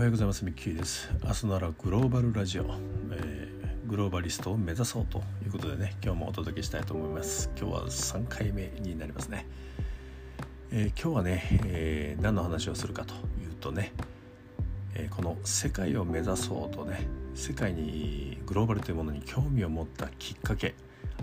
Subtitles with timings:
[0.00, 0.46] おはようございます。
[0.46, 1.10] ミッキーです。
[1.22, 2.64] 明日ならグローバルラジオ、
[3.12, 7.50] えー、グローバリストを目指そうということでね今日もお届けしたいと思います。
[7.54, 9.46] 今日は3回目になりますね、
[10.72, 13.92] えー、今日はね、えー、何の話をするかというとね、
[14.94, 20.74] えこの世界を目指そうとね世界にグローバルというものに興味を持ったきっかけ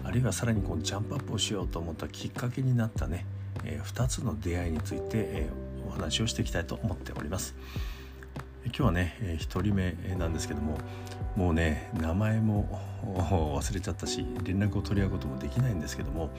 [0.04, 3.26] あるいはさらにこうジャンプアップをしようと思ったきっかけになったね、
[3.64, 5.50] え2つの出会いについて、え
[5.88, 7.56] お話をしていきたいと思っております。
[8.68, 10.78] 今日はね、え、1人目なんですけども
[11.36, 16.30] もうね名前も忘れちゃったし連絡を取り合うこともできないんですけども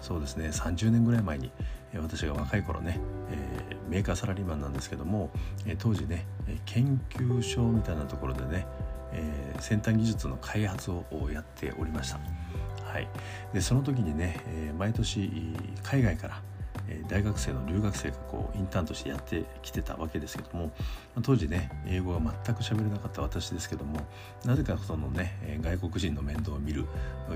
[0.00, 1.50] そうですね30年ぐらい前に
[1.94, 5.30] 私が若い頃ね、え、メーカーサラリーマンなんですけども、
[5.66, 6.26] え、当時ね
[6.64, 8.66] 研究所みたいなところでね、
[9.12, 12.18] え、先端技術の開発をやっておりました。
[12.84, 13.08] はい、
[13.52, 15.30] でその時にね、え毎年
[15.82, 16.40] 海外から
[17.08, 20.70] 大学生の留学生がこうインターンとしてやってきてたわけですけども
[21.22, 24.00] 当時ね英語が全く喋れなかった私ですけども
[24.44, 26.84] なぜかそのね外国人の面倒を見る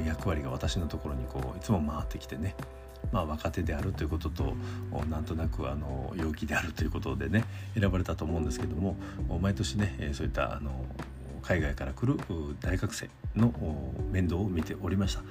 [0.07, 2.55] 役割が私のところにこういつも回ってきてね
[3.13, 4.55] まあ、若手であるということと
[5.09, 7.45] なんとなくあの陽気であるということでね
[7.79, 8.95] 選ばれたと思うんですけども
[9.41, 10.85] 毎年ねそういったあの
[11.43, 12.19] 海外から来る
[12.61, 13.53] 大学生の
[14.13, 15.23] 面倒を見ておりました。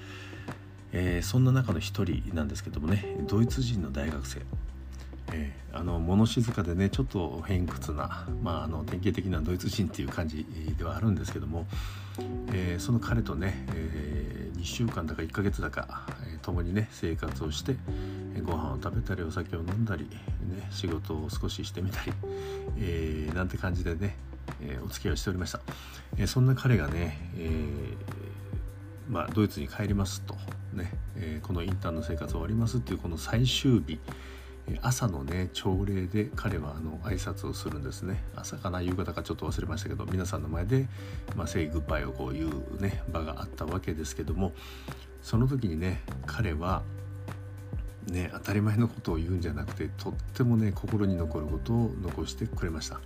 [0.92, 4.42] えー、そんな中の一人なんですけどもねドイツ人の大学生、
[5.34, 10.46] えー、あの物静かでねちょっと偏屈な、まあ、あの典型的なドイツ人っていう感じ
[10.78, 11.68] ではあるんですけども、
[12.54, 17.76] えー、その彼とね、え2週間だか1ヶ月だか、え共にね生活をして
[18.44, 22.12] ご飯を食べたりお酒を飲んだり、ね、仕事を少ししてみたり、
[22.78, 24.18] えなんて感じでね、
[24.62, 25.62] えお付き合いをしておりました、
[26.18, 27.50] えそんな彼がね、え
[29.10, 30.36] まあ、ドイツに帰りますと
[30.74, 34.00] ね、えー、このインターンの生活終わりますっていうこの最終日
[34.82, 38.24] 朝のね朝礼で彼はあの挨拶をするんですね。
[38.36, 40.88] 朝かな夕方かちょっと忘れましたけど皆さんの前で、
[41.36, 44.54] まあ、セイグッバイをこういうね場があったわけですけども
[45.24, 46.84] その時にね彼は
[48.08, 53.02] ね当たり前のことを言うんじゃなくてとってもね心に残ることを残してくれました、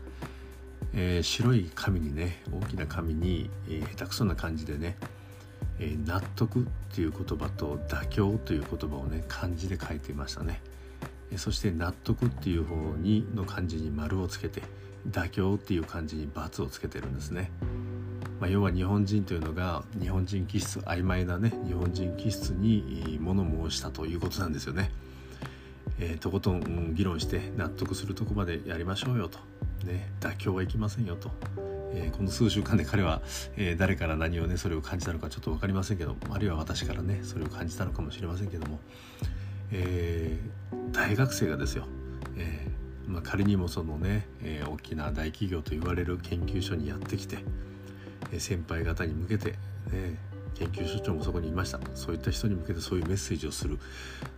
[0.93, 4.97] えー、白い紙にね大きな紙に、えー、下手くそな感じでね
[5.83, 6.63] えー、納得っ
[6.95, 10.61] ていう言葉と妥協という言葉をね漢字で書いていましたね、
[11.31, 14.63] えー、そして納得っていう方にの漢字に丸をつけて
[15.09, 17.51] 妥協っていう漢字に×をつけてるんですね、
[18.39, 24.89] まあ、要は日本人というのが日本人気質曖昧なね日本人気質に物申したということなんですよね、
[25.99, 29.39] えー、とことん議論して納得するとこまでやりましょうよと、
[29.85, 31.72] ね、妥協はいきませんよと。
[31.95, 33.21] えー、この数週間で彼は、
[33.55, 38.79] えー、誰から何をねそれを感じたのかちょっと分かりませんけどあるいは私からねそれを感じたのかもしれませんけども、
[39.71, 41.85] えー、大学生がですよ、
[42.37, 42.67] え
[43.07, 47.39] まあ、仮にもそのね、え大きな大企業と言われる研究所にやってきて、
[48.31, 49.51] え先輩方に向けて、
[49.91, 50.17] ね、
[50.55, 53.77] 研究所長もそこにいましたそういった人に向けてそういうメッセージをする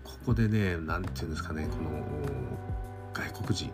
[0.03, 2.03] ここでね何て言うんですかねこの
[3.13, 3.71] 外国人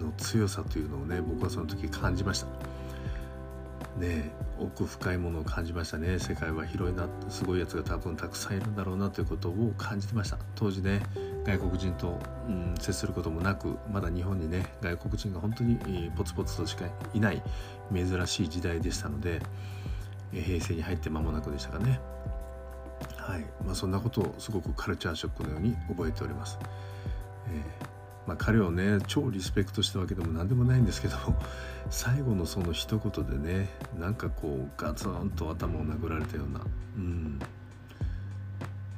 [0.00, 2.71] の強さというのをね僕はその時感じました。
[4.02, 6.18] ね奥深いものを感じましたね。
[6.18, 10.38] 世界は広いなすごいやつが多分たくさんいるんだろうなということを感じてました。
[10.56, 11.02] 当時ね
[11.44, 12.18] 外国人と、
[12.48, 17.42] うん、接することもなくまだ日本にね外国人が本当にポツポツとしかいない
[17.92, 19.40] 珍しい時代でしたので
[20.32, 22.00] 平成に入って間もなくでしたかね。
[23.16, 23.44] はい。
[23.64, 26.58] まあ、そんなことをすごくカルチャーショックのように覚えております、
[27.48, 27.91] えー
[28.26, 31.16] まあ、彼をね超リスペクトしたわけでも何でもないんですけど
[31.90, 33.68] 最後のその一言でね
[33.98, 36.60] なんかこうガツンと頭を殴られたような。
[36.96, 37.38] うん。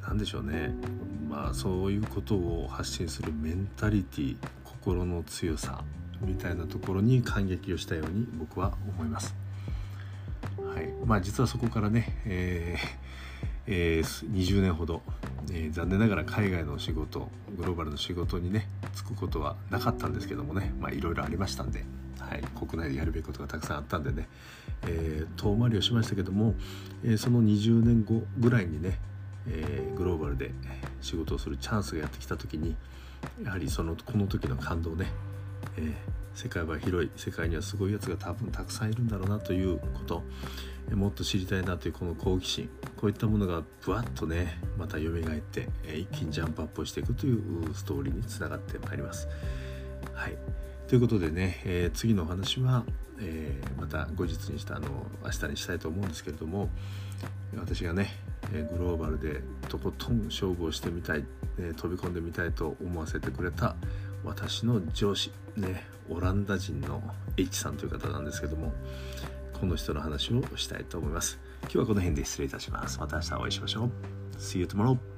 [0.07, 0.75] 何でしょうね。
[1.31, 5.83] まあそういうことを発信するメンタリティ心の強さ
[6.21, 9.35] みたいなところに感激をしたように僕は思います。
[10.75, 10.93] はい。
[11.06, 13.05] まあ、実はそこからね、えー
[13.67, 15.03] えー、20年ほど、
[15.50, 20.73] えー、残念ながら海外の仕事グローバルの仕事にね就くことはなかったんですけどもね。
[20.93, 21.85] いろいろありましたんで、
[22.19, 24.29] はい、国内でやるべきことがたくさんあったんでね、
[24.87, 26.55] えー、遠回りをしましたけども、
[27.05, 28.99] えー、その20年後ぐらいにね、
[29.49, 30.52] え、グローバルで
[31.00, 32.76] 仕事をするチャンスがやってきた時に
[33.43, 35.11] やはりそのこの時の感動ね、
[35.76, 35.93] え、
[36.35, 40.23] 世界は広い世界にはすごいやつが多分たくさんいるんだろうなということ
[40.94, 42.70] もっと知りたいなというこの好奇心。
[43.05, 49.29] こういったものがぶわっとねまた蘇って一気にジャンプアップをしていくというストーリーにつながってまいります。
[50.15, 50.39] はい
[50.89, 52.83] ということでね、えー、次のお話は、
[53.21, 54.89] えー、また後日にしたあの
[55.23, 56.71] 明日にしたいと思うんですけれども
[57.55, 58.09] 私がね
[58.73, 61.27] グローバルでとことん勝負をしてみたい、
[61.77, 63.77] 飛び込んでみたいと思わせてくれた
[64.25, 67.03] 私の上司ねオランダ人の
[67.37, 68.73] H さんという方なんですけども
[69.53, 72.99] この人の話をしたいと思います今日はこの辺で失礼いたします。
[72.99, 73.90] また明日お会いしましょう。
[74.38, 75.13] See you tomorrow.